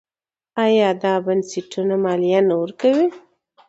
[0.63, 3.07] آیا دا بنسټونه مالیه نه ورکوي؟